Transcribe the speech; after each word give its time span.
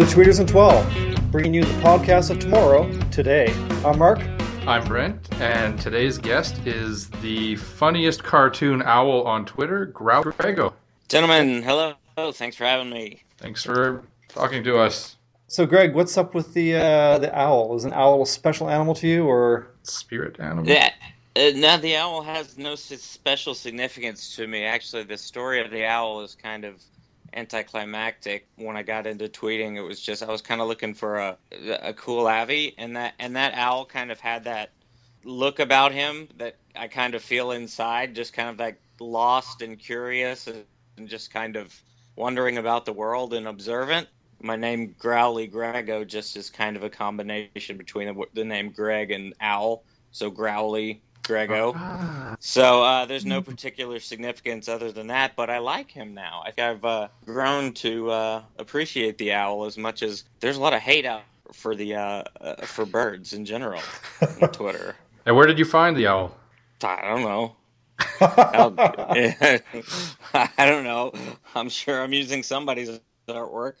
Welcome 0.00 0.24
to 0.24 0.30
Tweeters 0.30 0.40
and 0.40 0.48
12, 0.48 1.30
bringing 1.30 1.52
you 1.52 1.62
the 1.62 1.80
podcast 1.82 2.30
of 2.30 2.38
tomorrow, 2.38 2.90
today. 3.10 3.52
I'm 3.84 3.98
Mark. 3.98 4.18
I'm 4.66 4.82
Brent, 4.88 5.30
and 5.42 5.78
today's 5.78 6.16
guest 6.16 6.66
is 6.66 7.10
the 7.20 7.56
funniest 7.56 8.24
cartoon 8.24 8.80
owl 8.80 9.24
on 9.24 9.44
Twitter, 9.44 9.84
Growl 9.84 10.22
Grego. 10.22 10.72
Gentlemen, 11.10 11.62
hello. 11.62 11.96
Thanks 12.32 12.56
for 12.56 12.64
having 12.64 12.88
me. 12.88 13.22
Thanks 13.36 13.62
for 13.62 14.02
talking 14.28 14.64
to 14.64 14.78
us. 14.78 15.16
So, 15.48 15.66
Greg, 15.66 15.94
what's 15.94 16.16
up 16.16 16.32
with 16.32 16.54
the 16.54 16.76
uh, 16.76 17.18
the 17.18 17.38
owl? 17.38 17.76
Is 17.76 17.84
an 17.84 17.92
owl 17.92 18.22
a 18.22 18.26
special 18.26 18.70
animal 18.70 18.94
to 18.94 19.06
you, 19.06 19.26
or 19.26 19.68
Spirit 19.82 20.40
animal. 20.40 20.66
Yeah. 20.66 20.94
Uh, 21.36 21.50
now 21.56 21.76
the 21.76 21.96
owl 21.96 22.22
has 22.22 22.56
no 22.56 22.74
special 22.74 23.54
significance 23.54 24.34
to 24.36 24.46
me. 24.46 24.64
Actually, 24.64 25.02
the 25.02 25.18
story 25.18 25.62
of 25.62 25.70
the 25.70 25.84
owl 25.84 26.22
is 26.22 26.34
kind 26.34 26.64
of 26.64 26.82
anticlimactic. 27.32 28.46
When 28.56 28.76
I 28.76 28.82
got 28.82 29.06
into 29.06 29.28
tweeting, 29.28 29.76
it 29.76 29.82
was 29.82 30.00
just 30.00 30.22
I 30.22 30.30
was 30.30 30.42
kind 30.42 30.60
of 30.60 30.68
looking 30.68 30.94
for 30.94 31.16
a 31.16 31.36
a 31.82 31.92
cool 31.94 32.26
avi, 32.26 32.74
and 32.78 32.96
that 32.96 33.14
and 33.18 33.36
that 33.36 33.54
owl 33.54 33.84
kind 33.84 34.10
of 34.10 34.20
had 34.20 34.44
that 34.44 34.70
look 35.24 35.58
about 35.58 35.92
him 35.92 36.28
that 36.38 36.56
I 36.74 36.88
kind 36.88 37.14
of 37.14 37.22
feel 37.22 37.50
inside, 37.50 38.14
just 38.14 38.32
kind 38.32 38.48
of 38.48 38.58
like 38.58 38.80
lost 38.98 39.62
and 39.62 39.78
curious, 39.78 40.46
and, 40.46 40.64
just 41.06 41.32
kind 41.32 41.56
of 41.56 41.74
wondering 42.14 42.58
about 42.58 42.84
the 42.84 42.92
world 42.92 43.32
and 43.32 43.48
observant. 43.48 44.06
My 44.42 44.56
name 44.56 44.94
Growly 44.98 45.46
Grego 45.46 46.04
just 46.04 46.36
is 46.36 46.50
kind 46.50 46.76
of 46.76 46.82
a 46.82 46.90
combination 46.90 47.78
between 47.78 48.08
the, 48.08 48.24
the 48.34 48.44
name 48.44 48.70
Greg 48.70 49.10
and 49.10 49.32
owl, 49.40 49.84
so 50.10 50.30
Growly 50.30 51.02
Grego. 51.30 51.72
Ah, 51.76 52.34
So 52.40 52.82
uh, 52.82 53.06
there's 53.06 53.24
no 53.24 53.40
particular 53.40 54.00
significance 54.00 54.68
other 54.68 54.90
than 54.90 55.06
that, 55.06 55.36
but 55.36 55.48
I 55.48 55.58
like 55.58 55.88
him 55.88 56.12
now. 56.12 56.42
I 56.44 56.50
think 56.50 56.66
I've 56.66 56.84
uh, 56.84 57.06
grown 57.24 57.72
to 57.74 58.10
uh, 58.10 58.42
appreciate 58.58 59.16
the 59.16 59.32
owl 59.32 59.64
as 59.64 59.78
much 59.78 60.02
as 60.02 60.24
there's 60.40 60.56
a 60.56 60.60
lot 60.60 60.72
of 60.74 60.80
hate 60.80 61.06
out 61.06 61.22
for 61.52 61.76
the 61.76 61.94
uh, 61.94 62.24
uh, 62.40 62.56
for 62.66 62.84
birds 62.84 63.32
in 63.32 63.44
general 63.44 63.80
on 64.20 64.48
Twitter. 64.52 64.96
and 65.24 65.36
where 65.36 65.46
did 65.46 65.56
you 65.56 65.64
find 65.64 65.96
the 65.96 66.08
owl? 66.08 66.36
I 66.82 67.02
don't 67.02 67.22
know. 67.22 67.54
I 70.34 70.66
don't 70.66 70.82
know. 70.84 71.12
I'm 71.54 71.68
sure 71.68 72.02
I'm 72.02 72.12
using 72.12 72.42
somebody's 72.42 72.98
artwork. 73.28 73.74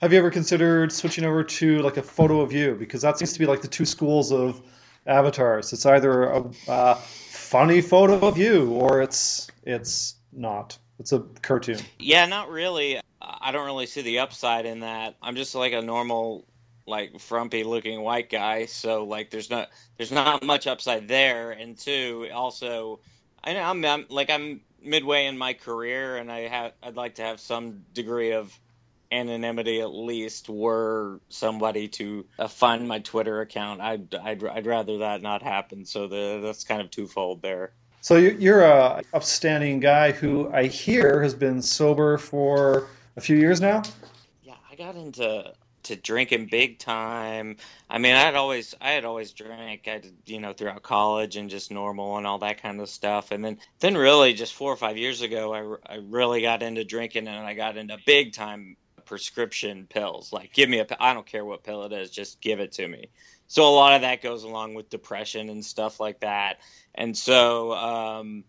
have 0.00 0.10
you 0.12 0.18
ever 0.18 0.30
considered 0.30 0.90
switching 0.90 1.24
over 1.24 1.44
to 1.44 1.82
like 1.82 1.98
a 1.98 2.02
photo 2.02 2.40
of 2.40 2.50
you? 2.52 2.76
Because 2.78 3.02
that 3.02 3.18
seems 3.18 3.34
to 3.34 3.38
be 3.38 3.44
like 3.46 3.60
the 3.60 3.68
two 3.68 3.84
schools 3.84 4.32
of 4.32 4.62
avatars. 5.06 5.72
It's 5.72 5.86
either 5.86 6.24
a 6.24 6.44
uh, 6.68 6.94
funny 6.94 7.80
photo 7.80 8.26
of 8.26 8.38
you, 8.38 8.70
or 8.70 9.02
it's 9.02 9.50
it's 9.64 10.16
not. 10.32 10.78
It's 10.98 11.12
a 11.12 11.20
cartoon. 11.42 11.78
Yeah, 11.98 12.26
not 12.26 12.50
really. 12.50 13.00
I 13.20 13.52
don't 13.52 13.66
really 13.66 13.86
see 13.86 14.02
the 14.02 14.18
upside 14.18 14.66
in 14.66 14.80
that. 14.80 15.16
I'm 15.22 15.36
just 15.36 15.54
like 15.54 15.72
a 15.72 15.80
normal, 15.80 16.44
like 16.86 17.18
frumpy 17.18 17.64
looking 17.64 18.02
white 18.02 18.30
guy. 18.30 18.66
So 18.66 19.04
like, 19.04 19.30
there's 19.30 19.50
not 19.50 19.70
there's 19.96 20.12
not 20.12 20.42
much 20.42 20.66
upside 20.66 21.08
there. 21.08 21.52
And 21.52 21.76
two, 21.76 22.28
also, 22.32 23.00
I 23.42 23.54
know 23.54 23.62
I'm, 23.62 23.84
I'm 23.84 24.06
like 24.08 24.30
I'm 24.30 24.60
midway 24.82 25.26
in 25.26 25.38
my 25.38 25.54
career, 25.54 26.18
and 26.18 26.30
I 26.30 26.48
have 26.48 26.72
I'd 26.82 26.96
like 26.96 27.14
to 27.16 27.22
have 27.22 27.40
some 27.40 27.84
degree 27.94 28.32
of 28.32 28.58
anonymity 29.12 29.80
at 29.80 29.92
least 29.92 30.48
were 30.48 31.20
somebody 31.28 31.88
to 31.88 32.26
uh, 32.38 32.48
find 32.48 32.86
my 32.86 32.98
Twitter 33.00 33.40
account. 33.40 33.80
I'd, 33.80 34.14
I'd 34.14 34.44
I'd 34.44 34.66
rather 34.66 34.98
that 34.98 35.22
not 35.22 35.42
happen. 35.42 35.84
So 35.84 36.06
the 36.08 36.40
that's 36.42 36.64
kind 36.64 36.80
of 36.80 36.90
twofold 36.90 37.42
there. 37.42 37.72
So 38.02 38.16
you- 38.16 38.36
you're 38.38 38.62
a 38.62 39.02
upstanding 39.12 39.80
guy 39.80 40.12
who 40.12 40.50
I 40.52 40.66
hear 40.66 41.22
has 41.22 41.34
been 41.34 41.60
sober 41.60 42.18
for 42.18 42.86
a 43.16 43.20
few 43.20 43.36
years 43.36 43.60
now. 43.60 43.82
Yeah, 44.42 44.54
I 44.70 44.74
got 44.76 44.96
into 44.96 45.52
to 45.82 45.96
drinking 45.96 46.46
big 46.50 46.78
time. 46.78 47.56
I 47.88 47.98
mean, 47.98 48.14
I 48.14 48.20
had 48.20 48.34
always 48.36 48.74
I 48.80 48.90
had 48.90 49.04
always 49.04 49.32
drank, 49.32 49.88
I 49.88 50.02
you 50.26 50.38
know, 50.38 50.52
throughout 50.52 50.82
college 50.82 51.36
and 51.36 51.48
just 51.50 51.70
normal 51.70 52.16
and 52.18 52.26
all 52.26 52.38
that 52.38 52.62
kind 52.62 52.80
of 52.80 52.88
stuff. 52.88 53.30
And 53.32 53.44
then 53.44 53.58
then 53.80 53.96
really 53.96 54.34
just 54.34 54.54
4 54.54 54.72
or 54.72 54.76
5 54.76 54.96
years 54.98 55.22
ago, 55.22 55.78
I 55.86 55.94
I 55.94 55.98
really 56.02 56.42
got 56.42 56.62
into 56.62 56.84
drinking 56.84 57.28
and 57.28 57.46
I 57.46 57.54
got 57.54 57.76
into 57.76 57.96
big 58.06 58.32
time 58.34 58.76
prescription 59.10 59.88
pills. 59.90 60.32
Like 60.32 60.52
give 60.52 60.70
me 60.70 60.78
a 60.78 60.86
I 61.00 61.14
don't 61.14 61.26
care 61.26 61.44
what 61.44 61.64
pill 61.64 61.82
it 61.82 61.92
is, 61.92 62.10
just 62.10 62.40
give 62.40 62.60
it 62.60 62.70
to 62.74 62.86
me. 62.86 63.08
So 63.48 63.68
a 63.68 63.74
lot 63.74 63.94
of 63.94 64.02
that 64.02 64.22
goes 64.22 64.44
along 64.44 64.74
with 64.74 64.88
depression 64.88 65.48
and 65.48 65.64
stuff 65.64 65.98
like 65.98 66.20
that. 66.20 66.60
And 66.94 67.18
so 67.18 67.72
um 67.72 68.44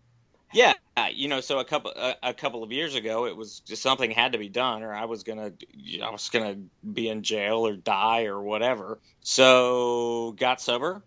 yeah, 0.54 0.74
you 1.12 1.26
know, 1.26 1.40
so 1.40 1.58
a 1.58 1.64
couple 1.64 1.90
a, 1.96 2.14
a 2.22 2.32
couple 2.32 2.62
of 2.62 2.70
years 2.70 2.94
ago, 2.94 3.26
it 3.26 3.36
was 3.36 3.58
just 3.60 3.82
something 3.82 4.12
had 4.12 4.32
to 4.32 4.38
be 4.38 4.48
done, 4.48 4.84
or 4.84 4.94
I 4.94 5.06
was 5.06 5.24
gonna 5.24 5.52
I 6.00 6.10
was 6.10 6.28
gonna 6.28 6.58
be 6.92 7.08
in 7.08 7.24
jail 7.24 7.66
or 7.66 7.74
die 7.74 8.26
or 8.26 8.40
whatever. 8.40 9.00
So 9.22 10.36
got 10.38 10.60
sober, 10.60 11.02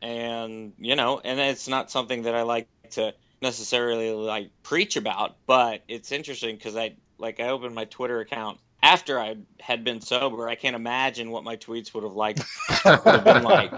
and 0.00 0.72
you 0.78 0.94
know, 0.94 1.20
and 1.24 1.40
it's 1.40 1.66
not 1.66 1.90
something 1.90 2.22
that 2.22 2.36
I 2.36 2.42
like 2.42 2.68
to 2.90 3.12
necessarily 3.42 4.12
like 4.12 4.50
preach 4.62 4.96
about, 4.96 5.36
but 5.46 5.82
it's 5.88 6.12
interesting 6.12 6.54
because 6.54 6.76
I 6.76 6.94
like 7.18 7.40
I 7.40 7.48
opened 7.48 7.74
my 7.74 7.86
Twitter 7.86 8.20
account 8.20 8.60
after 8.82 9.20
I 9.20 9.36
had 9.60 9.84
been 9.84 10.00
sober. 10.00 10.48
I 10.48 10.54
can't 10.54 10.76
imagine 10.76 11.30
what 11.30 11.44
my 11.44 11.56
tweets 11.56 11.92
would 11.94 12.04
have 12.04 12.14
like 12.14 12.38
would 12.84 13.04
have 13.04 13.24
been 13.24 13.42
like 13.42 13.70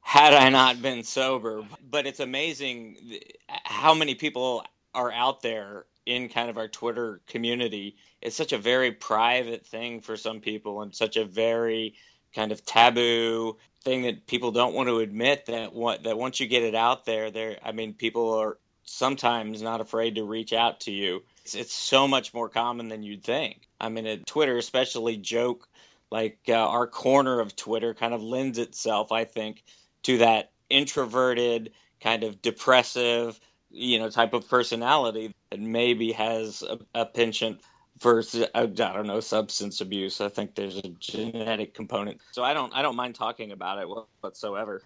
had 0.00 0.34
I 0.34 0.48
not 0.50 0.82
been 0.82 1.04
sober. 1.04 1.64
But 1.88 2.06
it's 2.06 2.20
amazing 2.20 2.96
how 3.48 3.94
many 3.94 4.14
people 4.14 4.64
are 4.94 5.12
out 5.12 5.42
there 5.42 5.86
in 6.04 6.28
kind 6.28 6.50
of 6.50 6.58
our 6.58 6.68
Twitter 6.68 7.20
community. 7.26 7.96
It's 8.20 8.36
such 8.36 8.52
a 8.52 8.58
very 8.58 8.92
private 8.92 9.66
thing 9.66 10.00
for 10.00 10.16
some 10.16 10.40
people 10.40 10.82
and 10.82 10.94
such 10.94 11.16
a 11.16 11.24
very 11.24 11.94
kind 12.34 12.52
of 12.52 12.64
taboo 12.64 13.56
thing 13.84 14.02
that 14.02 14.26
people 14.26 14.52
don't 14.52 14.74
want 14.74 14.88
to 14.88 15.00
admit 15.00 15.46
that 15.46 15.72
what 15.72 16.04
that 16.04 16.16
once 16.16 16.40
you 16.40 16.46
get 16.46 16.62
it 16.62 16.74
out 16.74 17.04
there 17.04 17.30
there 17.30 17.58
I 17.62 17.72
mean 17.72 17.94
people 17.94 18.34
are 18.34 18.58
sometimes 18.84 19.62
not 19.62 19.80
afraid 19.80 20.16
to 20.16 20.24
reach 20.24 20.52
out 20.52 20.80
to 20.80 20.90
you. 20.90 21.22
It's, 21.44 21.54
it's 21.54 21.74
so 21.74 22.06
much 22.06 22.34
more 22.34 22.48
common 22.48 22.88
than 22.88 23.02
you'd 23.02 23.24
think. 23.24 23.68
I 23.80 23.88
mean, 23.88 24.06
at 24.06 24.26
Twitter, 24.26 24.58
especially 24.58 25.16
joke 25.16 25.68
like 26.12 26.38
uh, 26.48 26.52
our 26.52 26.86
corner 26.86 27.40
of 27.40 27.56
Twitter 27.56 27.94
kind 27.94 28.12
of 28.12 28.22
lends 28.22 28.58
itself, 28.58 29.10
I 29.10 29.24
think, 29.24 29.64
to 30.02 30.18
that 30.18 30.52
introverted, 30.68 31.72
kind 32.02 32.22
of 32.22 32.42
depressive, 32.42 33.40
you 33.70 33.98
know, 33.98 34.10
type 34.10 34.34
of 34.34 34.48
personality 34.48 35.34
that 35.50 35.58
maybe 35.58 36.12
has 36.12 36.62
a, 36.62 36.78
a 36.94 37.06
penchant 37.06 37.62
for 37.98 38.22
I 38.54 38.66
don't 38.66 39.06
know 39.06 39.20
substance 39.20 39.80
abuse. 39.80 40.20
I 40.20 40.28
think 40.28 40.54
there's 40.54 40.76
a 40.76 40.88
genetic 40.98 41.72
component, 41.72 42.20
so 42.32 42.44
I 42.44 42.52
don't 42.52 42.74
I 42.74 42.82
don't 42.82 42.96
mind 42.96 43.14
talking 43.14 43.52
about 43.52 43.78
it 43.78 43.88
whatsoever. 44.20 44.82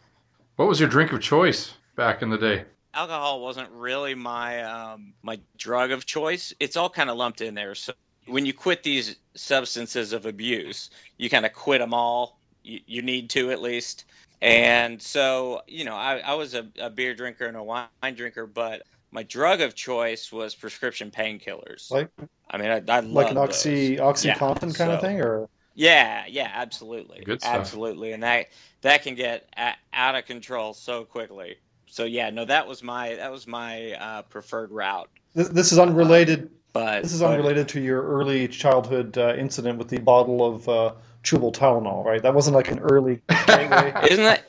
What 0.57 0.69
was 0.69 0.79
your 0.79 0.89
drink 0.89 1.13
of 1.13 1.21
choice 1.21 1.75
back 1.97 2.23
in 2.23 2.31
the 2.31 2.39
day? 2.39 2.65
Alcohol 2.97 3.43
wasn't 3.43 3.71
really 3.71 4.15
my 4.15 4.63
um, 4.63 5.13
my 5.23 5.39
drug 5.59 5.91
of 5.91 6.07
choice. 6.07 6.55
It's 6.61 6.77
all 6.77 6.89
kind 6.89 7.11
of 7.11 7.17
lumped 7.17 7.43
in 7.43 7.55
there. 7.55 7.75
So 7.75 7.93
when 8.27 8.47
you 8.47 8.55
quit 8.55 8.83
these 8.83 9.17
substances 9.37 10.13
of 10.15 10.25
abuse, 10.25 10.91
you 11.19 11.29
kind 11.29 11.45
of 11.45 11.53
quit 11.53 11.81
them 11.81 11.93
all. 11.93 12.39
You, 12.63 12.81
you 12.87 13.03
need 13.03 13.29
to 13.31 13.51
at 13.51 13.61
least. 13.61 14.07
And 14.41 15.01
so, 15.01 15.63
you 15.67 15.85
know, 15.85 15.95
I, 15.95 16.19
I 16.19 16.35
was 16.35 16.55
a, 16.55 16.67
a 16.81 16.91
beer 16.91 17.15
drinker 17.15 17.47
and 17.47 17.57
a 17.57 17.63
wine 17.63 17.89
drinker, 18.15 18.47
but 18.47 18.83
my 19.11 19.23
drug 19.25 19.61
of 19.61 19.75
choice 19.75 20.33
was 20.33 20.55
prescription 20.55 21.11
painkillers. 21.11 21.91
Like 21.91 22.11
I 22.51 22.59
mean, 22.59 22.71
I, 22.71 22.83
I 22.89 23.01
like 23.01 23.31
an 23.31 23.39
oxy 23.39 23.97
those. 23.97 24.23
oxycontin 24.23 24.73
Yeah, 24.73 24.75
kind 24.75 24.93
of 24.93 25.01
thing, 25.01 25.21
or 25.21 25.49
Yeah, 25.75 26.25
yeah, 26.29 26.51
absolutely, 26.55 27.23
Good 27.25 27.41
stuff. 27.43 27.55
absolutely, 27.57 28.13
and 28.13 28.23
that 28.23 28.47
that 28.83 29.03
can 29.03 29.15
get 29.15 29.49
a, 29.57 29.73
out 29.93 30.15
of 30.15 30.25
control 30.27 30.73
so 30.75 31.05
quickly. 31.05 31.57
So 31.89 32.05
yeah, 32.05 32.31
no, 32.31 32.45
that 32.45 32.67
was 32.67 32.83
my 32.83 33.15
that 33.15 33.31
was 33.31 33.47
my 33.47 33.93
uh, 33.93 34.23
preferred 34.23 34.71
route. 34.71 35.09
this, 35.35 35.49
this 35.49 35.73
is 35.73 35.79
unrelated. 35.79 36.51
But 36.73 37.03
This 37.05 37.15
is 37.15 37.21
but- 37.21 37.31
unrelated 37.33 37.69
to 37.69 37.81
your 37.81 38.03
early 38.03 38.49
childhood 38.49 39.17
uh, 39.17 39.35
incident 39.37 39.79
with 39.79 39.89
the 39.89 39.99
bottle 39.99 40.45
of 40.45 40.69
uh, 40.69 40.93
chewable 41.25 41.53
Tylenol, 41.53 42.05
right? 42.05 42.23
That 42.23 42.35
wasn't 42.35 42.55
like 42.55 42.71
an 42.71 42.81
early. 42.81 43.23
Isn't 43.31 44.25
that 44.25 44.45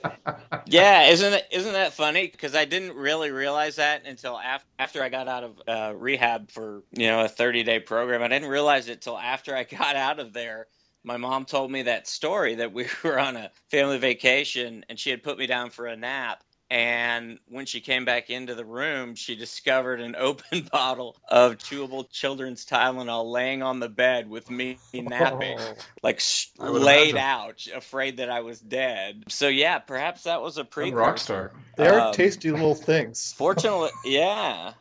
yeah? 0.68 1.07
Isn't 1.07 1.34
it 1.34 1.48
isn't 1.51 1.74
that 1.74 1.94
funny? 1.94 2.28
Because 2.28 2.54
I 2.56 2.66
didn't 2.66 2.95
really 2.98 3.31
realize 3.31 3.78
that 3.78 4.06
until 4.06 4.38
after 4.38 4.68
after 4.78 5.01
I 5.04 5.10
got 5.10 5.28
out 5.28 5.44
of 5.45 5.62
uh, 5.68 5.94
rehab 5.95 6.51
for 6.51 6.84
you 6.92 7.07
know 7.07 7.24
a 7.24 7.28
thirty 7.30 7.63
day 7.63 7.80
program. 7.80 8.22
I 8.22 8.28
didn't 8.28 8.50
realize 8.50 8.89
it 8.89 9.01
till 9.01 9.18
after 9.18 9.56
I 9.56 9.63
got 9.80 9.95
out 9.95 10.19
of 10.19 10.34
there. 10.34 10.68
My 11.04 11.16
mom 11.18 11.45
told 11.45 11.72
me 11.72 11.84
that 11.84 12.07
story 12.07 12.56
that 12.56 12.74
we 12.74 12.88
were 13.04 13.19
on 13.19 13.38
a 13.38 13.51
family 13.72 13.98
vacation 14.00 14.84
and 14.89 15.00
she 15.00 15.10
had 15.12 15.24
put 15.24 15.38
me 15.38 15.48
down 15.48 15.69
for 15.69 15.86
a 15.88 15.95
nap. 15.95 16.44
And 16.69 17.40
when 17.48 17.66
she 17.66 17.81
came 17.81 18.06
back 18.06 18.30
into 18.30 18.56
the 18.56 18.66
room, 18.66 19.16
she 19.16 19.36
discovered 19.36 20.00
an 20.02 20.16
open 20.19 20.68
bottle 20.72 21.18
of 21.28 21.58
chewable 21.58 22.10
children's 22.12 22.66
Tylenol 22.66 23.31
laying 23.31 23.62
on 23.64 23.80
the 23.80 23.90
bed 23.90 24.30
with 24.30 24.50
me 24.50 24.72
napping 24.72 25.31
Oh. 25.31 25.78
like 26.04 26.18
s- 26.18 26.22
I 26.60 26.69
would 26.69 26.81
laid 26.81 26.84
imagine. 26.84 27.18
out, 27.18 27.44
afraid 27.50 27.98
that 27.98 28.10
I 28.10 28.19
was 28.22 28.42
dead. 28.42 29.12
So 29.30 29.48
yeah, 29.48 29.80
perhaps 29.80 30.24
that 30.24 30.42
was 30.42 30.58
a 30.58 30.64
I'm 30.81 30.92
precursor. 30.92 30.94
rock 30.94 31.18
star. 31.18 31.52
They 31.75 31.88
are 31.88 32.02
Um, 32.02 32.12
tasty 32.12 32.52
little 32.52 32.75
things. 32.75 33.34
Fortunately, 33.38 33.92
yeah, 34.04 34.74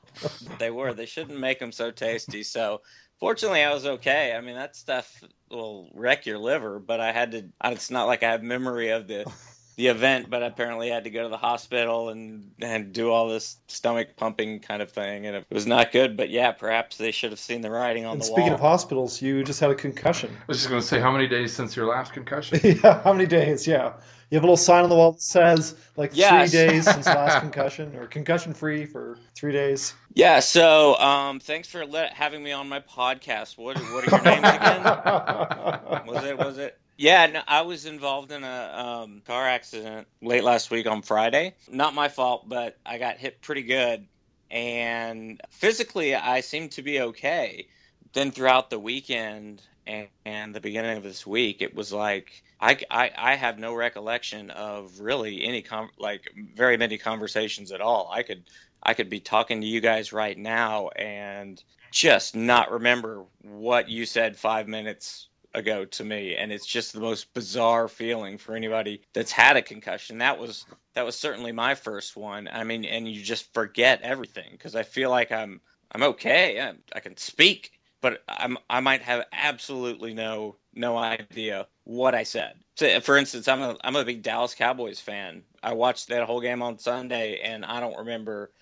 they 0.59 0.71
were. 0.71 0.93
They 0.94 1.06
shouldn't 1.06 1.39
make 1.39 1.59
them 1.59 1.73
so 1.73 1.91
tasty. 1.91 2.43
So, 2.43 2.82
Fortunately, 3.19 3.62
I 3.62 3.73
was 3.73 3.87
okay. 3.87 4.35
I 4.35 4.41
mean, 4.41 4.56
that 4.56 4.77
stuff 4.77 5.23
will 5.50 5.91
wreck 5.94 6.27
your 6.27 6.39
liver, 6.39 6.79
but 6.79 7.00
I 7.00 7.12
had 7.12 7.31
to. 7.32 7.49
It's 7.65 7.91
not 7.91 8.06
like 8.06 8.23
I 8.23 8.31
have 8.32 8.43
memory 8.43 8.91
of 8.91 9.06
the 9.09 9.27
the 9.76 9.88
event, 9.88 10.31
but 10.31 10.43
apparently 10.43 10.88
had 10.88 11.05
to 11.05 11.11
go 11.11 11.23
to 11.25 11.28
the 11.28 11.37
hospital 11.37 12.08
and 12.08 12.50
and 12.61 12.93
do 12.93 13.11
all 13.11 13.28
this 13.28 13.58
stomach 13.69 14.17
pumping 14.17 14.61
kind 14.61 14.81
of 14.81 14.90
thing, 14.90 15.26
and 15.26 15.37
it 15.37 15.46
was 15.50 15.67
not 15.67 15.93
good. 15.93 16.17
But 16.17 16.31
yeah, 16.31 16.52
perhaps 16.52 16.96
they 16.96 17.11
should 17.11 17.31
have 17.31 17.38
seen 17.38 17.61
the 17.61 17.70
writing 17.70 18.05
on 18.06 18.12
And 18.12 18.20
the 18.20 18.25
speaking 18.25 18.34
wall. 18.43 18.46
Speaking 18.46 18.55
of 18.55 18.61
hospitals, 18.61 19.20
you 19.23 19.44
just 19.44 19.61
had 19.61 19.70
a 19.70 19.75
concussion. 19.75 20.31
I 20.34 20.44
was 20.49 20.58
just 20.58 20.70
going 20.70 20.81
to 20.81 20.87
say, 20.87 20.99
how 20.99 21.12
many 21.12 21.26
days 21.26 21.52
since 21.52 21.76
your 21.76 21.87
last 21.87 22.12
concussion? 22.14 22.58
yeah, 22.82 23.02
how 23.02 23.12
many 23.12 23.26
days? 23.26 23.67
Yeah. 23.67 23.93
You 24.31 24.37
have 24.37 24.43
a 24.43 24.46
little 24.46 24.56
sign 24.56 24.82
on 24.82 24.90
the 24.90 24.96
wall 24.96 25.12
that 25.12 25.23
says 25.23 25.76
like 25.96 26.11
Yes. 26.12 26.50
three 26.50 26.58
days 26.67 26.84
since 26.84 27.06
last 27.06 27.40
concussion 27.43 27.94
or 27.94 28.06
concussion 28.08 28.55
free 28.55 28.84
for 28.84 29.19
three 29.37 29.52
days. 29.52 29.94
yeah, 30.14 30.40
so 30.40 30.96
um, 30.99 31.38
thanks 31.38 31.69
for 31.69 31.87
let, 31.87 32.12
having 32.12 32.43
me 32.43 32.50
on 32.50 32.69
my 32.69 32.81
podcast. 32.81 33.56
What 33.56 33.76
what 33.93 34.05
are 34.05 34.17
your 34.17 34.22
names 34.25 34.49
again? 34.49 34.82
Was 36.06 36.25
it 36.25 36.38
was 36.38 36.58
it? 36.58 36.79
Yeah, 37.06 37.26
no, 37.26 37.43
I 37.47 37.62
was 37.62 37.87
involved 37.87 38.32
in 38.32 38.43
a 38.43 39.05
um, 39.05 39.23
car 39.25 39.47
accident 39.47 40.08
late 40.20 40.43
last 40.43 40.73
week 40.73 40.88
on 40.88 41.03
Friday. 41.03 41.55
Not 41.70 41.94
my 41.94 42.08
fault, 42.08 42.49
but 42.49 42.79
I 42.85 42.99
got 42.99 43.17
hit 43.17 43.41
pretty 43.43 43.62
good, 43.62 44.08
and 44.50 45.41
physically 45.50 46.17
I 46.17 46.41
seemed 46.41 46.73
to 46.73 46.82
be 46.82 47.00
okay. 47.03 47.69
Then 48.12 48.32
throughout 48.32 48.70
the 48.70 48.81
weekend 48.81 49.62
and, 49.87 50.08
and 50.25 50.53
the 50.53 50.58
beginning 50.58 50.97
of 50.97 51.05
this 51.05 51.25
week, 51.25 51.62
it 51.62 51.76
was 51.76 51.93
like 51.93 52.43
I, 52.61 52.76
I, 52.91 53.12
I 53.17 53.35
have 53.37 53.61
no 53.61 53.73
recollection 53.73 54.50
of 54.50 54.99
really 54.99 55.44
any 55.44 55.62
com- 55.62 55.91
like 56.00 56.23
very 56.56 56.76
many 56.76 56.99
conversations 56.99 57.70
at 57.70 57.81
all. 57.81 58.11
I 58.12 58.25
could 58.25 58.43
I 58.82 58.94
could 58.94 59.11
be 59.11 59.20
talking 59.20 59.61
to 59.61 59.67
you 59.69 59.81
guys 59.81 60.12
right 60.12 60.37
now 60.37 60.88
and 60.88 61.62
just 61.93 62.35
not 62.35 62.73
remember 62.73 63.23
what 63.43 63.88
you 63.88 64.06
said 64.06 64.37
five 64.37 64.67
minutes 64.67 65.29
ago 65.54 65.84
to 65.84 66.04
me 66.04 66.37
and 66.37 66.52
it's 66.52 66.66
just 66.66 66.93
the 66.93 67.00
most 67.00 67.32
bizarre 67.34 67.88
feeling 67.88 68.38
for 68.38 68.54
anybody 68.54 69.02
that's 69.12 69.32
had 69.32 69.56
a 69.56 69.62
concussion. 69.62 70.19
That 70.19 70.38
was 70.38 70.66
that 70.94 71.04
was 71.04 71.19
certainly 71.19 71.52
my 71.52 71.75
first 71.75 72.16
one. 72.16 72.48
I 72.50 72.64
mean 72.64 72.84
and 72.84 73.08
you 73.08 73.22
just 73.22 73.52
forget 73.52 74.02
everything 74.02 74.48
because 74.52 74.75
i 74.76 74.82
feel 74.82 75.10
like 75.10 75.32
i'm 75.32 75.60
i'm 75.93 76.02
okay. 76.02 76.60
I, 76.60 76.75
I 76.94 77.00
can 77.00 77.16
speak 77.16 77.72
but 78.00 78.22
i'm 78.28 78.58
i 78.69 78.81
might 78.81 79.02
have 79.02 79.25
absolutely 79.32 80.14
no 80.14 80.56
no 80.75 80.96
idea 80.96 81.66
what 81.84 82.14
i 82.14 82.22
said. 82.22 82.54
So 82.76 83.00
for 83.00 83.16
instance 83.16 83.48
i'm 83.48 83.62
a 83.62 83.76
i'm 83.82 83.96
a 83.96 84.04
big 84.04 84.22
dallas 84.22 84.54
cowboys 84.54 85.00
fan. 85.00 85.43
I 85.62 85.72
watched 85.72 86.08
that 86.08 86.25
whole 86.25 86.40
game 86.40 86.62
on 86.62 86.78
sunday 86.78 87.40
and 87.43 87.64
i 87.64 87.81
don't 87.81 87.98
remember 87.98 88.52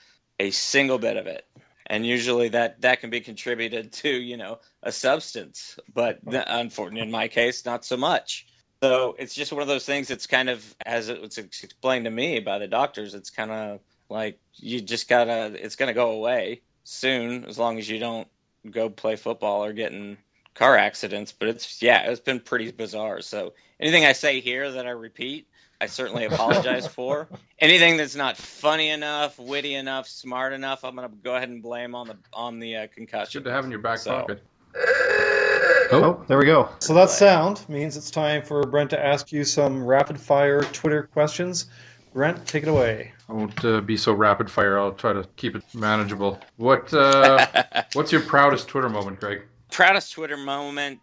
a 0.40 0.50
single 0.50 0.98
bit 0.98 1.16
of 1.16 1.26
it 1.26 1.46
and 1.86 2.06
usually 2.06 2.48
that 2.48 2.80
that 2.80 3.00
can 3.00 3.10
be 3.10 3.20
contributed 3.20 3.92
to 3.92 4.08
you 4.08 4.36
know 4.36 4.58
a 4.82 4.92
substance 4.92 5.78
but 5.92 6.18
unfortunately 6.24 7.02
in 7.02 7.10
my 7.10 7.28
case 7.28 7.64
not 7.64 7.84
so 7.84 7.96
much. 7.96 8.46
So 8.82 9.16
it's 9.18 9.34
just 9.34 9.52
one 9.52 9.62
of 9.62 9.68
those 9.68 9.86
things 9.86 10.08
that's 10.08 10.26
kind 10.26 10.50
of 10.50 10.76
as 10.84 11.08
it 11.08 11.20
was 11.20 11.38
explained 11.38 12.04
to 12.04 12.10
me 12.10 12.40
by 12.40 12.58
the 12.58 12.66
doctors 12.66 13.14
it's 13.14 13.30
kind 13.30 13.50
of 13.50 13.80
like 14.10 14.38
you 14.54 14.80
just 14.80 15.08
gotta 15.08 15.52
it's 15.54 15.76
gonna 15.76 15.94
go 15.94 16.10
away 16.10 16.60
soon 16.84 17.44
as 17.44 17.58
long 17.58 17.78
as 17.78 17.88
you 17.88 17.98
don't 17.98 18.28
go 18.70 18.88
play 18.90 19.16
football 19.16 19.64
or 19.64 19.72
get 19.72 19.92
in 19.92 20.18
car 20.54 20.76
accidents 20.76 21.32
but 21.32 21.48
it's 21.48 21.82
yeah 21.82 22.02
it's 22.02 22.20
been 22.20 22.40
pretty 22.40 22.70
bizarre. 22.70 23.20
So 23.20 23.54
anything 23.80 24.04
i 24.04 24.12
say 24.12 24.40
here 24.40 24.70
that 24.70 24.86
i 24.86 24.90
repeat 24.90 25.48
I 25.80 25.86
certainly 25.86 26.24
apologize 26.24 26.86
for. 26.86 27.28
Anything 27.58 27.96
that's 27.96 28.14
not 28.14 28.36
funny 28.36 28.90
enough, 28.90 29.38
witty 29.38 29.74
enough, 29.74 30.06
smart 30.08 30.52
enough, 30.52 30.84
I'm 30.84 30.94
gonna 30.94 31.08
go 31.22 31.34
ahead 31.36 31.48
and 31.48 31.62
blame 31.62 31.94
on 31.94 32.08
the 32.08 32.16
on 32.32 32.58
the 32.58 32.76
uh, 32.76 32.86
concussion. 32.88 33.42
Good 33.42 33.48
to 33.48 33.54
have 33.54 33.64
in 33.64 33.70
your 33.70 33.80
back 33.80 33.98
So- 33.98 34.10
pocket. 34.12 34.42
Oh, 35.92 36.24
there 36.26 36.38
we 36.38 36.46
go. 36.46 36.70
So 36.78 36.94
that 36.94 37.10
sound 37.10 37.64
means 37.68 37.96
it's 37.96 38.10
time 38.10 38.42
for 38.42 38.62
Brent 38.62 38.90
to 38.90 39.04
ask 39.04 39.30
you 39.30 39.44
some 39.44 39.84
rapid 39.84 40.18
fire 40.18 40.62
Twitter 40.62 41.04
questions. 41.04 41.66
Brent, 42.14 42.46
take 42.46 42.62
it 42.62 42.68
away. 42.68 43.12
I 43.28 43.32
won't 43.32 43.64
uh, 43.64 43.80
be 43.80 43.96
so 43.96 44.12
rapid 44.12 44.50
fire. 44.50 44.78
I'll 44.78 44.92
try 44.92 45.12
to 45.12 45.24
keep 45.36 45.54
it 45.54 45.62
manageable. 45.74 46.40
What 46.56 46.92
uh, 46.94 47.64
What's 47.92 48.12
your 48.12 48.22
proudest 48.22 48.68
Twitter 48.68 48.88
moment, 48.88 49.20
Greg? 49.20 49.42
Proudest 49.70 50.12
Twitter 50.12 50.36
moment. 50.36 51.00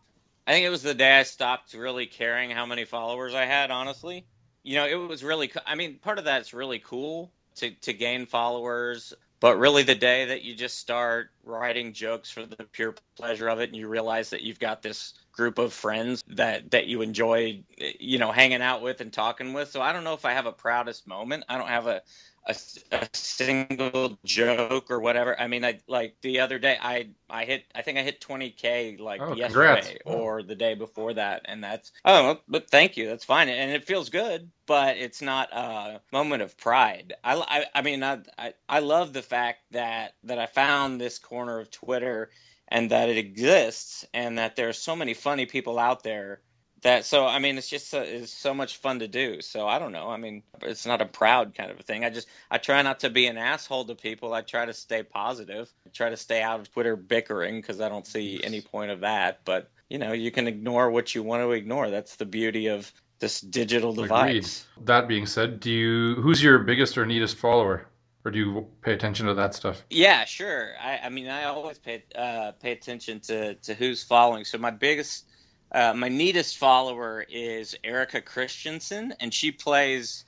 I 0.47 0.53
think 0.53 0.65
it 0.65 0.69
was 0.69 0.81
the 0.83 0.94
day 0.94 1.19
I 1.19 1.24
stopped 1.24 1.74
really 1.74 2.06
caring 2.07 2.50
how 2.50 2.65
many 2.65 2.85
followers 2.85 3.33
I 3.33 3.45
had. 3.45 3.71
Honestly, 3.71 4.25
you 4.63 4.75
know, 4.75 4.85
it 4.85 4.95
was 4.95 5.23
really. 5.23 5.51
I 5.65 5.75
mean, 5.75 5.97
part 5.97 6.19
of 6.19 6.25
that's 6.25 6.53
really 6.53 6.79
cool 6.79 7.31
to 7.55 7.71
to 7.71 7.93
gain 7.93 8.25
followers, 8.25 9.13
but 9.39 9.57
really 9.57 9.83
the 9.83 9.95
day 9.95 10.25
that 10.25 10.43
you 10.43 10.55
just 10.55 10.77
start 10.77 11.31
writing 11.43 11.93
jokes 11.93 12.29
for 12.29 12.45
the 12.45 12.63
pure 12.71 12.95
pleasure 13.15 13.49
of 13.49 13.59
it, 13.59 13.69
and 13.69 13.75
you 13.75 13.87
realize 13.87 14.29
that 14.29 14.41
you've 14.41 14.59
got 14.59 14.81
this 14.81 15.13
group 15.31 15.57
of 15.57 15.73
friends 15.73 16.23
that 16.27 16.71
that 16.71 16.87
you 16.87 17.01
enjoy, 17.01 17.63
you 17.99 18.17
know, 18.17 18.31
hanging 18.31 18.61
out 18.61 18.81
with 18.81 19.01
and 19.01 19.11
talking 19.11 19.53
with. 19.53 19.71
So 19.71 19.81
I 19.81 19.93
don't 19.93 20.03
know 20.03 20.13
if 20.13 20.25
I 20.25 20.33
have 20.33 20.45
a 20.45 20.51
proudest 20.51 21.07
moment. 21.07 21.45
I 21.49 21.57
don't 21.57 21.67
have 21.67 21.87
a 21.87 22.01
a, 22.45 22.55
a 22.91 23.07
single 23.13 24.17
joke 24.25 24.89
or 24.91 24.99
whatever. 24.99 25.39
I 25.39 25.47
mean, 25.47 25.63
I 25.65 25.79
like 25.88 26.15
the 26.21 26.39
other 26.39 26.59
day 26.59 26.77
I 26.81 27.09
I 27.29 27.45
hit 27.45 27.65
I 27.75 27.81
think 27.81 27.97
I 27.97 28.03
hit 28.03 28.21
20k 28.21 28.99
like 28.99 29.21
Oh, 29.21 29.33
yesterday 29.33 29.99
congrats. 30.03 30.03
or 30.05 30.43
the 30.43 30.55
day 30.55 30.73
before 30.75 31.13
that, 31.13 31.41
and 31.45 31.63
that's 31.63 31.91
oh, 32.05 32.39
but 32.47 32.69
thank 32.69 32.97
you, 32.97 33.07
that's 33.07 33.25
fine, 33.25 33.49
and 33.49 33.71
it 33.71 33.85
feels 33.85 34.09
good, 34.09 34.51
but 34.65 34.97
it's 34.97 35.21
not 35.21 35.51
a 35.53 36.01
moment 36.11 36.41
of 36.41 36.57
pride. 36.57 37.13
I 37.23 37.35
I, 37.35 37.65
I 37.75 37.81
mean 37.81 38.03
I, 38.03 38.19
I 38.38 38.53
I 38.69 38.79
love 38.79 39.13
the 39.13 39.21
fact 39.24 39.60
that 39.71 40.15
that 40.24 40.39
I 40.39 40.48
found 40.48 41.00
this 41.00 41.19
corner 41.19 41.60
of 41.60 41.71
Twitter 41.71 42.31
and 42.67 42.91
that 42.91 43.10
it 43.10 43.17
exists 43.17 44.05
and 44.13 44.38
that 44.38 44.55
there's 44.55 44.77
so 44.77 44.95
many 44.95 45.13
funny 45.13 45.45
people 45.45 45.77
out 45.79 46.03
there 46.03 46.41
that 46.81 47.05
so 47.05 47.25
i 47.25 47.39
mean 47.39 47.57
it's 47.57 47.69
just 47.69 47.89
so, 47.89 48.01
it's 48.01 48.31
so 48.31 48.53
much 48.53 48.77
fun 48.77 49.00
to 49.00 49.07
do 49.07 49.41
so 49.41 49.67
i 49.67 49.79
don't 49.79 49.91
know 49.91 50.09
i 50.09 50.17
mean 50.17 50.43
it's 50.61 50.85
not 50.85 51.01
a 51.01 51.05
proud 51.05 51.53
kind 51.53 51.71
of 51.71 51.79
a 51.79 51.83
thing 51.83 52.03
i 52.03 52.09
just 52.09 52.27
i 52.50 52.57
try 52.57 52.81
not 52.81 53.00
to 53.01 53.09
be 53.09 53.27
an 53.27 53.38
asshole 53.38 53.85
to 53.85 53.95
people 53.95 54.33
i 54.33 54.41
try 54.41 54.65
to 54.65 54.73
stay 54.73 55.03
positive 55.03 55.71
I 55.85 55.89
try 55.89 56.09
to 56.09 56.17
stay 56.17 56.41
out 56.41 56.59
of 56.59 56.71
twitter 56.73 56.95
bickering 56.95 57.61
because 57.61 57.81
i 57.81 57.89
don't 57.89 58.07
see 58.07 58.41
any 58.43 58.61
point 58.61 58.91
of 58.91 59.01
that 59.01 59.41
but 59.45 59.69
you 59.89 59.97
know 59.97 60.13
you 60.13 60.31
can 60.31 60.47
ignore 60.47 60.89
what 60.89 61.13
you 61.13 61.23
want 61.23 61.43
to 61.43 61.51
ignore 61.51 61.89
that's 61.89 62.15
the 62.15 62.25
beauty 62.25 62.67
of 62.67 62.91
this 63.21 63.39
digital 63.39 63.91
Agreed. 63.91 64.03
device 64.03 64.65
That 64.83 65.07
being 65.07 65.25
said, 65.25 65.61
do 65.61 65.71
you 65.71 66.15
who's 66.15 66.43
your 66.43 66.59
biggest 66.59 66.97
or 66.97 67.05
neatest 67.05 67.38
follower, 67.38 67.88
or 68.25 68.31
do 68.31 68.39
you 68.39 68.67
pay 68.81 68.93
attention 68.93 69.27
to 69.27 69.35
that 69.35 69.53
stuff? 69.53 69.81
Yeah, 69.89 70.25
sure. 70.25 70.73
I, 70.81 70.97
I 71.03 71.09
mean, 71.09 71.27
I 71.27 71.45
always 71.45 71.77
pay 71.77 72.03
uh, 72.15 72.51
pay 72.53 72.71
attention 72.73 73.21
to, 73.21 73.55
to 73.55 73.73
who's 73.73 74.03
following. 74.03 74.43
So 74.43 74.57
my 74.57 74.71
biggest, 74.71 75.25
uh, 75.71 75.93
my 75.93 76.09
neatest 76.09 76.57
follower 76.57 77.25
is 77.29 77.75
Erika 77.83 78.21
Christensen, 78.21 79.13
and 79.19 79.33
she 79.33 79.51
plays. 79.51 80.25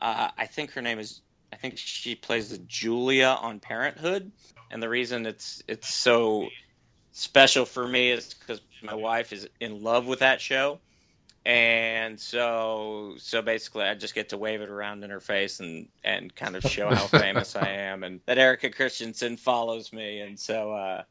Uh, 0.00 0.30
I 0.36 0.46
think 0.46 0.72
her 0.72 0.82
name 0.82 0.98
is. 0.98 1.20
I 1.52 1.56
think 1.56 1.78
she 1.78 2.14
plays 2.14 2.50
the 2.50 2.58
Julia 2.58 3.38
on 3.40 3.60
Parenthood, 3.60 4.30
and 4.70 4.82
the 4.82 4.88
reason 4.88 5.26
it's 5.26 5.62
it's 5.66 5.92
so 5.92 6.48
special 7.12 7.64
for 7.64 7.86
me 7.86 8.10
is 8.10 8.34
because 8.34 8.60
my 8.82 8.94
wife 8.94 9.32
is 9.32 9.48
in 9.60 9.82
love 9.82 10.06
with 10.06 10.20
that 10.20 10.40
show, 10.40 10.78
and 11.44 12.18
so 12.20 13.14
so 13.18 13.42
basically 13.42 13.84
I 13.84 13.94
just 13.94 14.14
get 14.14 14.28
to 14.28 14.38
wave 14.38 14.60
it 14.60 14.68
around 14.68 15.02
in 15.02 15.10
her 15.10 15.20
face 15.20 15.58
and 15.58 15.88
and 16.04 16.34
kind 16.34 16.54
of 16.54 16.62
show 16.62 16.94
how 16.94 17.06
famous 17.18 17.56
I 17.56 17.68
am, 17.68 18.04
and 18.04 18.20
that 18.26 18.38
Erika 18.38 18.70
Christensen 18.70 19.38
follows 19.38 19.92
me, 19.92 20.20
and 20.20 20.38
so 20.38 20.72
uh, 20.72 21.02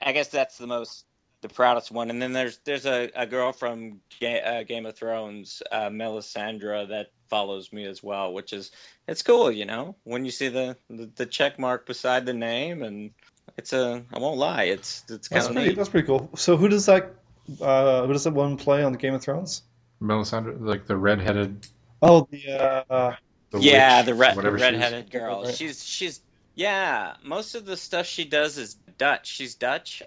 I 0.00 0.12
guess 0.12 0.28
that's 0.28 0.58
the 0.58 0.68
most 0.68 1.06
the 1.42 1.48
proudest 1.48 1.90
one. 1.90 2.08
And 2.10 2.20
then 2.22 2.32
there's 2.32 2.58
there's 2.64 2.86
a, 2.86 3.10
a 3.14 3.26
girl 3.26 3.52
from 3.52 4.00
Ga- 4.20 4.40
uh, 4.40 4.62
Game 4.62 4.86
of 4.86 4.96
Thrones, 4.96 5.62
uh, 5.70 5.90
Melisandre, 5.90 6.88
that 6.88 7.08
follows 7.28 7.72
me 7.72 7.84
as 7.84 8.02
well, 8.02 8.32
which 8.32 8.52
is 8.52 8.70
it's 9.06 9.22
cool, 9.22 9.50
you 9.50 9.66
know, 9.66 9.94
when 10.04 10.24
you 10.24 10.30
see 10.30 10.48
the 10.48 10.76
the, 10.88 11.10
the 11.16 11.26
check 11.26 11.58
mark 11.58 11.86
beside 11.86 12.24
the 12.24 12.32
name, 12.34 12.82
and 12.82 13.10
it's 13.58 13.72
a 13.72 14.02
I 14.14 14.18
won't 14.18 14.38
lie, 14.38 14.64
it's 14.64 15.04
it's 15.10 15.28
kind 15.28 15.38
That's 15.40 15.48
of 15.48 15.52
pretty, 15.52 15.68
neat. 15.68 15.76
that's 15.76 15.88
pretty 15.88 16.06
cool. 16.06 16.30
So 16.36 16.56
who 16.56 16.68
does 16.68 16.86
that 16.86 17.14
uh, 17.60 18.06
who 18.06 18.12
does 18.12 18.24
that 18.24 18.32
one 18.34 18.56
play 18.56 18.82
on 18.82 18.92
the 18.92 18.98
Game 18.98 19.14
of 19.14 19.22
Thrones? 19.22 19.62
Melisandre, 20.00 20.56
like 20.60 20.86
the 20.86 20.96
redheaded, 20.96 21.66
Oh, 22.02 22.26
the 22.30 22.84
uh, 22.90 23.14
the 23.50 23.60
yeah, 23.60 23.98
witch, 23.98 24.06
the, 24.06 24.14
red, 24.14 24.32
the 24.32 24.36
whatever 24.36 24.58
she 24.58 24.64
redheaded 24.64 25.10
girl. 25.10 25.46
She's 25.48 25.84
she's 25.84 26.20
yeah. 26.54 27.14
Most 27.22 27.54
of 27.54 27.64
the 27.64 27.76
stuff 27.76 28.06
she 28.06 28.24
does 28.24 28.58
is 28.58 28.74
Dutch. 28.98 29.26
She's 29.28 29.54
Dutch, 29.54 30.02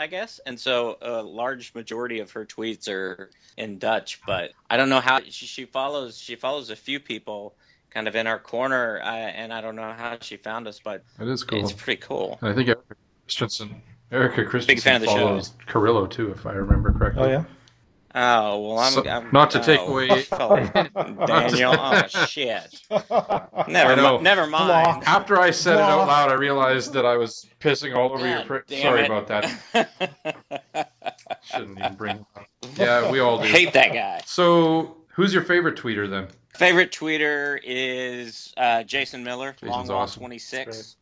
I 0.00 0.06
guess, 0.06 0.40
and 0.46 0.58
so 0.58 0.96
a 1.02 1.22
large 1.22 1.74
majority 1.74 2.20
of 2.20 2.30
her 2.32 2.46
tweets 2.46 2.88
are 2.88 3.30
in 3.58 3.78
Dutch. 3.78 4.18
But 4.26 4.52
I 4.70 4.78
don't 4.78 4.88
know 4.88 5.00
how 5.00 5.20
she, 5.20 5.44
she 5.46 5.64
follows. 5.66 6.18
She 6.18 6.36
follows 6.36 6.70
a 6.70 6.76
few 6.76 6.98
people 6.98 7.54
kind 7.90 8.08
of 8.08 8.16
in 8.16 8.26
our 8.26 8.38
corner, 8.38 9.00
uh, 9.04 9.08
and 9.08 9.52
I 9.52 9.60
don't 9.60 9.76
know 9.76 9.92
how 9.92 10.16
she 10.22 10.38
found 10.38 10.66
us, 10.66 10.80
but 10.82 11.04
It 11.20 11.28
is 11.28 11.44
cool. 11.44 11.60
it's 11.60 11.72
pretty 11.72 12.00
cool. 12.00 12.38
And 12.40 12.50
I 12.50 12.54
think 12.54 12.68
Erika 12.68 12.94
Christensen, 13.26 13.82
Erika 14.10 14.44
Christensen 14.46 14.82
fan 14.82 14.96
of 14.96 15.00
the 15.02 15.06
show. 15.08 15.26
follows 15.26 15.52
Carrillo 15.66 16.06
too, 16.06 16.30
if 16.30 16.46
I 16.46 16.52
remember 16.52 16.92
correctly. 16.92 17.24
oh 17.24 17.28
yeah. 17.28 17.44
Oh 18.12 18.58
well, 18.60 18.78
I'm, 18.80 18.92
So- 18.92 19.08
I'm 19.08 19.28
not 19.32 19.52
to 19.52 19.60
take 19.60 19.78
oh, 19.80 19.92
away- 19.92 20.08
Daniel. 21.26 21.74
Oh 21.78 22.02
shit! 22.26 22.82
Never, 22.90 23.92
I 24.00 24.18
never 24.20 24.46
mind. 24.48 25.04
After 25.04 25.38
I 25.38 25.52
said 25.52 25.74
it 25.74 25.80
out 25.80 26.08
loud, 26.08 26.30
I 26.30 26.34
realized 26.34 26.92
that 26.94 27.06
I 27.06 27.16
was 27.16 27.46
pissing 27.60 27.94
all 27.96 28.12
over 28.12 28.26
your. 28.26 28.38
God 28.38 28.46
Pri- 28.46 28.60
damn 28.66 28.82
Sorry 28.82 29.00
it. 29.02 29.06
about 29.06 29.28
that. 29.28 30.90
Shouldn't 31.44 31.78
even 31.78 31.94
bring. 31.94 32.26
Yeah, 32.76 33.10
we 33.10 33.20
all 33.20 33.40
do. 33.40 33.46
Hate 33.48 33.72
that 33.74 33.92
guy. 33.92 34.22
So, 34.26 34.96
who's 35.08 35.32
your 35.32 35.44
favorite 35.44 35.76
tweeter 35.76 36.10
then? 36.10 36.26
Favorite 36.54 36.90
tweeter 36.90 37.60
is 37.64 38.52
uh, 38.56 38.82
Jason 38.82 39.22
Miller, 39.22 39.52
Jason's 39.60 39.88
Longwall 39.88 39.90
awesome. 39.90 40.20
twenty 40.20 40.36
That's 40.36 40.44
six. 40.48 40.96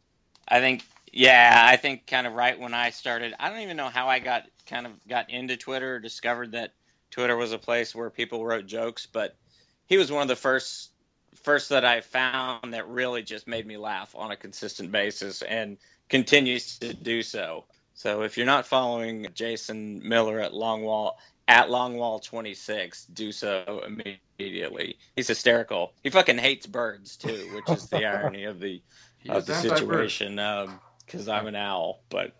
I 0.46 0.60
think, 0.60 0.84
yeah, 1.12 1.62
I 1.64 1.76
think 1.76 2.06
kind 2.06 2.26
of 2.26 2.34
right 2.34 2.58
when 2.58 2.74
I 2.74 2.90
started. 2.90 3.34
I 3.40 3.48
don't 3.48 3.60
even 3.60 3.78
know 3.78 3.88
how 3.88 4.08
I 4.08 4.18
got 4.18 4.44
kind 4.66 4.86
of 4.86 4.92
got 5.08 5.30
into 5.30 5.56
Twitter, 5.56 5.94
or 5.96 5.98
discovered 6.00 6.52
that 6.52 6.72
Twitter 7.10 7.36
was 7.36 7.52
a 7.52 7.58
place 7.58 7.94
where 7.94 8.10
people 8.10 8.44
wrote 8.44 8.66
jokes, 8.66 9.06
but 9.06 9.36
he 9.86 9.96
was 9.96 10.12
one 10.12 10.22
of 10.22 10.28
the 10.28 10.36
first 10.36 10.90
first 11.42 11.68
that 11.70 11.84
I 11.84 12.00
found 12.00 12.74
that 12.74 12.88
really 12.88 13.22
just 13.22 13.46
made 13.46 13.66
me 13.66 13.76
laugh 13.76 14.14
on 14.16 14.30
a 14.30 14.36
consistent 14.36 14.90
basis 14.92 15.42
and 15.42 15.78
continues 16.08 16.78
to 16.78 16.92
do 16.92 17.22
so. 17.22 17.64
So 17.94 18.22
if 18.22 18.36
you're 18.36 18.46
not 18.46 18.66
following 18.66 19.26
Jason 19.34 20.06
Miller 20.06 20.40
at 20.40 20.52
Longwall 20.52 21.12
at 21.48 21.68
Longwall 21.68 22.22
26, 22.22 23.06
do 23.06 23.32
so 23.32 23.82
immediately. 23.86 24.98
He's 25.16 25.28
hysterical. 25.28 25.94
He 26.02 26.10
fucking 26.10 26.38
hates 26.38 26.66
birds 26.66 27.16
too, 27.16 27.48
which 27.54 27.76
is 27.76 27.88
the 27.88 28.04
irony 28.04 28.44
of 28.44 28.60
the 28.60 28.82
of 29.28 29.46
the 29.46 29.54
situation. 29.54 30.36
Because 31.06 31.28
I'm 31.28 31.46
an 31.46 31.56
owl, 31.56 32.00
but 32.10 32.32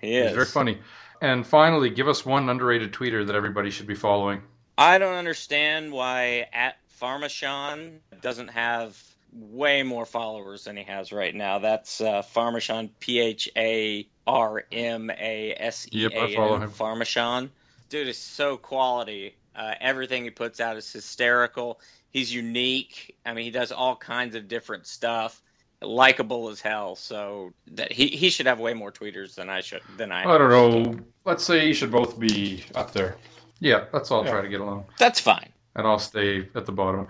he 0.00 0.14
He's 0.14 0.26
is 0.26 0.32
very 0.32 0.44
funny. 0.46 0.78
And 1.24 1.46
finally, 1.46 1.88
give 1.88 2.06
us 2.06 2.26
one 2.26 2.50
underrated 2.50 2.92
tweeter 2.92 3.26
that 3.26 3.34
everybody 3.34 3.70
should 3.70 3.86
be 3.86 3.94
following. 3.94 4.42
I 4.76 4.98
don't 4.98 5.14
understand 5.14 5.90
why 5.90 6.48
at 6.52 6.76
Pharmashon 7.00 8.00
doesn't 8.20 8.48
have 8.48 9.02
way 9.32 9.82
more 9.82 10.04
followers 10.04 10.64
than 10.64 10.76
he 10.76 10.82
has 10.82 11.12
right 11.12 11.34
now. 11.34 11.60
That's 11.60 12.02
uh, 12.02 12.20
Pharmashon, 12.20 12.90
P 13.00 13.20
H 13.20 13.48
A 13.56 14.06
R 14.26 14.66
M 14.70 15.08
A 15.08 15.54
S 15.58 15.88
E 15.90 16.04
A 16.04 16.26
him. 16.26 16.70
Pharmashon. 16.70 17.48
Dude 17.88 18.08
is 18.08 18.18
so 18.18 18.58
quality. 18.58 19.34
Uh, 19.56 19.72
everything 19.80 20.24
he 20.24 20.30
puts 20.30 20.60
out 20.60 20.76
is 20.76 20.92
hysterical. 20.92 21.80
He's 22.10 22.34
unique. 22.34 23.16
I 23.24 23.32
mean, 23.32 23.46
he 23.46 23.50
does 23.50 23.72
all 23.72 23.96
kinds 23.96 24.34
of 24.36 24.46
different 24.46 24.86
stuff. 24.86 25.40
Likable 25.88 26.48
as 26.48 26.60
hell. 26.60 26.96
So 26.96 27.52
that 27.72 27.92
he, 27.92 28.08
he 28.08 28.30
should 28.30 28.46
have 28.46 28.58
way 28.60 28.74
more 28.74 28.90
tweeters 28.92 29.34
than 29.34 29.48
I 29.50 29.60
should 29.60 29.82
than 29.96 30.12
I. 30.12 30.22
I 30.22 30.38
don't 30.38 30.50
know. 30.50 30.98
Let's 31.24 31.44
say 31.44 31.66
you 31.66 31.74
should 31.74 31.90
both 31.90 32.18
be 32.18 32.64
up 32.74 32.92
there. 32.92 33.16
Yeah, 33.60 33.84
let's 33.92 34.10
all 34.10 34.24
Yeah. 34.24 34.30
try 34.32 34.42
to 34.42 34.48
get 34.48 34.60
along. 34.60 34.84
That's 34.98 35.20
fine. 35.20 35.48
And 35.76 35.86
I'll 35.86 35.98
stay 35.98 36.48
at 36.54 36.66
the 36.66 36.72
bottom. 36.72 37.08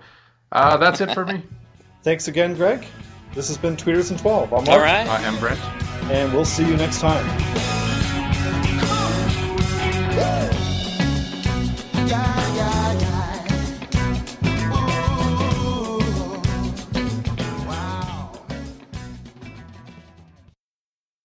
Uh, 0.51 0.77
that's 0.77 1.01
it 1.01 1.11
for 1.13 1.25
me. 1.25 1.43
Thanks 2.03 2.27
again, 2.27 2.55
Greg. 2.55 2.85
This 3.33 3.47
has 3.49 3.57
been 3.57 3.75
Tweeters 3.75 4.11
in 4.11 4.17
12. 4.17 4.53
I'm 4.53 4.63
Mark, 4.63 4.69
All 4.69 4.79
right. 4.79 5.07
I 5.07 5.21
am 5.23 5.37
Brent. 5.39 5.59
and 6.11 6.31
we'll 6.33 6.45
see 6.45 6.65
you 6.65 6.77
next 6.77 6.99
time. 7.01 7.74